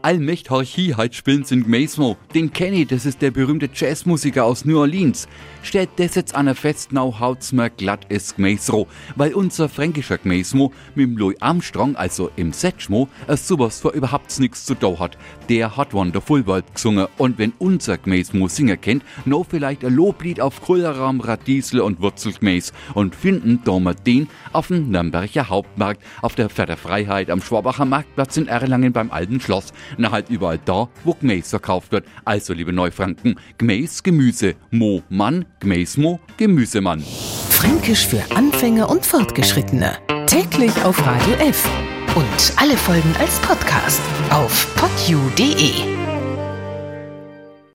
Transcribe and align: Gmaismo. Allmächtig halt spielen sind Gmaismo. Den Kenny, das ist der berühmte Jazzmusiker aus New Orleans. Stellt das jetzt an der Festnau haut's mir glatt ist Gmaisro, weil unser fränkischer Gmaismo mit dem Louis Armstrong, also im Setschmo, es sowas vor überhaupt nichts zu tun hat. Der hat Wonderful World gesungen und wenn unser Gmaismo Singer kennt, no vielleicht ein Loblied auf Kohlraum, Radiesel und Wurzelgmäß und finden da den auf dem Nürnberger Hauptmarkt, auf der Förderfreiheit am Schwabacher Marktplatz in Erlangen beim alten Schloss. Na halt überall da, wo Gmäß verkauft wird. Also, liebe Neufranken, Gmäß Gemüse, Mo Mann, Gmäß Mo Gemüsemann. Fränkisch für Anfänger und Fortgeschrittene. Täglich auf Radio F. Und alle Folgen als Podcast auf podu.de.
Gmaismo. 0.00 0.02
Allmächtig 0.02 0.96
halt 0.96 1.14
spielen 1.14 1.44
sind 1.44 1.64
Gmaismo. 1.64 2.16
Den 2.34 2.52
Kenny, 2.52 2.86
das 2.86 3.06
ist 3.06 3.22
der 3.22 3.30
berühmte 3.30 3.68
Jazzmusiker 3.72 4.44
aus 4.44 4.64
New 4.64 4.78
Orleans. 4.78 5.28
Stellt 5.62 5.90
das 5.96 6.14
jetzt 6.14 6.34
an 6.34 6.46
der 6.46 6.54
Festnau 6.54 7.18
haut's 7.20 7.52
mir 7.52 7.70
glatt 7.70 8.06
ist 8.08 8.36
Gmaisro, 8.36 8.86
weil 9.16 9.34
unser 9.34 9.68
fränkischer 9.68 10.18
Gmaismo 10.18 10.72
mit 10.94 11.06
dem 11.06 11.16
Louis 11.16 11.36
Armstrong, 11.40 11.96
also 11.96 12.30
im 12.36 12.52
Setschmo, 12.52 13.08
es 13.26 13.46
sowas 13.46 13.80
vor 13.80 13.92
überhaupt 13.92 14.38
nichts 14.40 14.64
zu 14.64 14.74
tun 14.74 14.98
hat. 14.98 15.18
Der 15.48 15.76
hat 15.76 15.92
Wonderful 15.92 16.46
World 16.46 16.74
gesungen 16.74 17.06
und 17.18 17.38
wenn 17.38 17.52
unser 17.58 17.98
Gmaismo 17.98 18.48
Singer 18.48 18.76
kennt, 18.76 19.04
no 19.24 19.44
vielleicht 19.48 19.84
ein 19.84 19.94
Loblied 19.94 20.40
auf 20.40 20.62
Kohlraum, 20.62 21.20
Radiesel 21.20 21.80
und 21.80 22.00
Wurzelgmäß 22.00 22.72
und 22.94 23.14
finden 23.14 23.60
da 23.64 23.78
den 24.06 24.28
auf 24.52 24.68
dem 24.68 24.90
Nürnberger 24.90 25.48
Hauptmarkt, 25.48 26.02
auf 26.22 26.34
der 26.34 26.48
Förderfreiheit 26.48 27.30
am 27.30 27.42
Schwabacher 27.42 27.84
Marktplatz 27.84 28.36
in 28.36 28.48
Erlangen 28.48 28.92
beim 28.92 29.10
alten 29.10 29.40
Schloss. 29.40 29.72
Na 29.98 30.10
halt 30.10 30.30
überall 30.30 30.58
da, 30.64 30.88
wo 31.04 31.14
Gmäß 31.14 31.50
verkauft 31.50 31.92
wird. 31.92 32.06
Also, 32.24 32.52
liebe 32.52 32.72
Neufranken, 32.72 33.36
Gmäß 33.58 34.02
Gemüse, 34.02 34.54
Mo 34.70 35.02
Mann, 35.08 35.44
Gmäß 35.60 35.96
Mo 35.96 36.20
Gemüsemann. 36.36 37.02
Fränkisch 37.50 38.06
für 38.06 38.22
Anfänger 38.34 38.88
und 38.88 39.04
Fortgeschrittene. 39.04 39.98
Täglich 40.26 40.72
auf 40.84 41.04
Radio 41.06 41.34
F. 41.34 41.68
Und 42.14 42.52
alle 42.56 42.76
Folgen 42.76 43.14
als 43.18 43.38
Podcast 43.40 44.00
auf 44.30 44.74
podu.de. 44.76 45.99